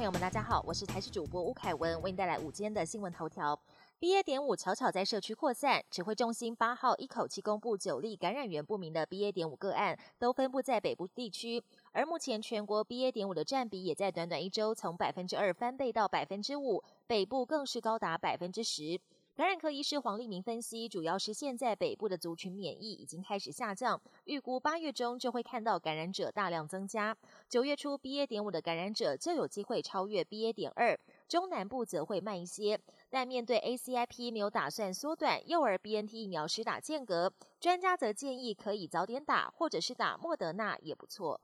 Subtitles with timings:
[0.00, 3.60] 朋友们大家好，我是台视主播吴凯文，为您带来午间的新闻头条。
[4.00, 4.22] BA.
[4.22, 9.30] 点五悄悄在社区扩散，指挥中心八号一口气公布九例感染源不明的 BA.
[9.30, 11.62] 点五个案，都分布在北部地区。
[11.92, 13.12] 而目前全国 BA.
[13.12, 18.98] 点五的占比也在短短一周从百分之二翻倍到百分之五，北部更是高达百分之十。
[19.40, 27.16] 感染科医师黄立明分析，主要是现在北部的族群免疫已经开始下降，预估八月中就会看到感染者大量增加，
[27.48, 28.26] 九月初 BA.
[28.26, 30.52] 点五的感染者就有机会超越 BA.
[30.52, 30.94] 点二，
[31.26, 32.78] 中南部则会慢一些。
[33.08, 41.40] 但面对 ACIP 没有打算缩短幼儿 BNT 疫苗施打间隔，专家则建议可以早点打，或者是打莫德纳也不错。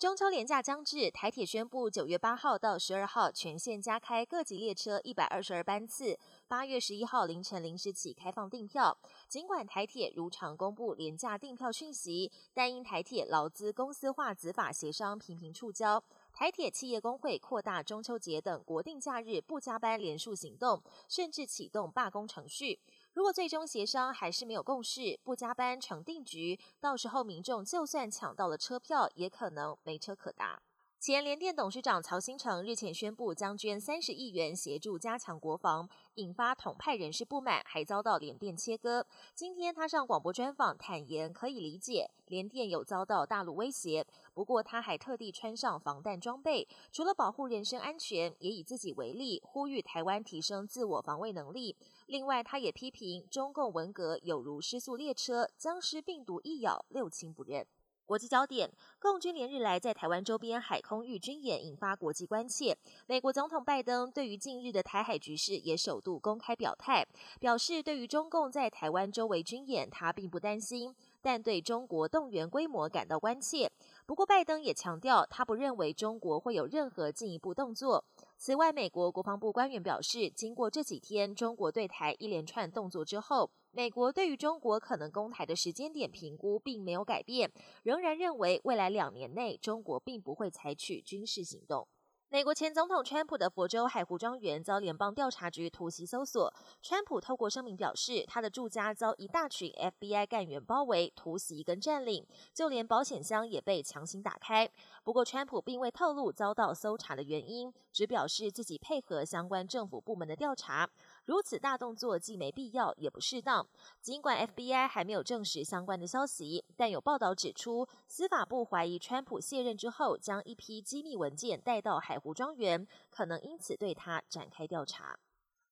[0.00, 6.18] 中秋连假将至，台铁宣布九月八号到十二号全线加开各级列车一百二十二班次，
[6.48, 8.96] 八月十一号凌晨零时起开放订票。
[9.28, 16.00] 尽管台铁如常公布廉价订票讯息，但因台铁劳资公司化子法协商频频触礁，
[16.32, 22.80] 台铁企业工会扩大中秋节等国定假日不加班连署行动，甚至启动罢工程序。
[23.12, 30.62] 如果最终协商还是没有共识，不加班成定局，到时候民众就算抢到了车票，也可能没车可搭。
[31.00, 39.06] 前联电董事长曹新成日前宣布将捐三十亿元协助加强国防，引发统派人士不满，还遭到联电切割。
[39.34, 51.74] 今天他上广播专访，坦言可以理解联电有遭到大陆威胁，不过他还特地穿上防弹装备，除了保护人身安全，也以自己为例，呼吁台湾提升自我防卫能力。
[52.08, 57.66] 另外，他也批评中共文革有如失速列车，僵尸病毒一咬，六亲不认。
[58.10, 62.76] 国际焦点：共军连日来在台湾周边海空域军演，引发国际关切。
[63.06, 67.06] 美国总统拜登对于近日的台海局势也首度公开表态，
[67.38, 73.70] 表示对于中共在台湾周围军演，他并不担心，但对中国动员规模感到关切。
[74.06, 78.04] 不过，拜登也强调，他不认为中国会有任何进一步动作。
[78.42, 87.52] 此外，美国国防部官员表示，经过这几天中国对台一连串动作之后，美国对于中国可能攻台的时间点评估并没有改变，
[87.82, 91.86] 仍然认为未来两年内中国并不会采取军事行动。
[92.32, 96.54] 美国前总统川普的佛州海湖庄园遭联邦调查局突袭搜索。
[96.80, 102.24] 川普透过声明表示，他的住家遭一大群 FBI 干员包围、突袭跟占领，
[102.54, 104.70] 就连保险箱也被强行打开。
[105.02, 110.88] 不过，川普并未透露遭到搜查的原因，只表示自己配合相关政府部门的调查。
[111.30, 113.64] 如此大动作既没必要，也不适当。
[114.00, 122.18] 尽管 FBI 还没有证实相关的消息，但有报道指出，司法部怀疑川普卸任之后将一批机密文件带到海。
[122.18, 125.16] 湖庄园可能因此对他展开调查。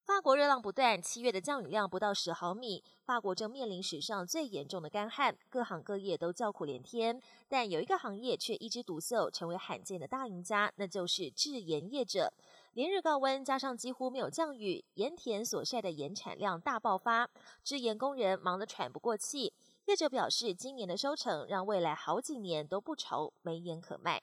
[0.09, 7.21] 法国热浪不断，七月的降雨量不到十毫米，法国正面临史上最严重的干旱，各行各业都叫苦连天。
[7.47, 12.33] 但有一个行业却一枝独秀，成为罕见的大赢家，那就是制盐业者。
[12.73, 17.29] 连日高温加上几乎没有降雨，盐田所晒的盐产量大爆发，
[17.63, 19.53] 制盐工人忙得喘不过气。
[19.85, 24.23] 业者表示，今年的收成让未来好几年都不愁没盐可卖。